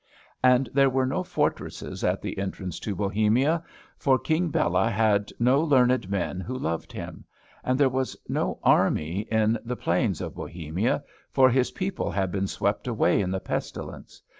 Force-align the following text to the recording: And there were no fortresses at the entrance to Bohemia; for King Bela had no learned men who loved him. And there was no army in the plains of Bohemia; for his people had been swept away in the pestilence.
And 0.41 0.67
there 0.73 0.89
were 0.89 1.05
no 1.05 1.21
fortresses 1.21 2.03
at 2.03 2.23
the 2.23 2.39
entrance 2.39 2.79
to 2.79 2.95
Bohemia; 2.95 3.63
for 3.99 4.17
King 4.17 4.49
Bela 4.49 4.89
had 4.89 5.31
no 5.37 5.61
learned 5.61 6.09
men 6.09 6.39
who 6.39 6.57
loved 6.57 6.91
him. 6.91 7.23
And 7.63 7.77
there 7.79 7.87
was 7.87 8.17
no 8.27 8.57
army 8.63 9.27
in 9.29 9.59
the 9.63 9.75
plains 9.75 10.19
of 10.19 10.33
Bohemia; 10.33 11.03
for 11.29 11.51
his 11.51 11.69
people 11.69 12.09
had 12.09 12.31
been 12.31 12.47
swept 12.47 12.87
away 12.87 13.21
in 13.21 13.29
the 13.29 13.39
pestilence. 13.39 14.23